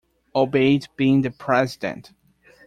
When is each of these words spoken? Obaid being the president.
Obaid 0.33 0.87
being 0.97 1.21
the 1.21 1.29
president. 1.29 2.11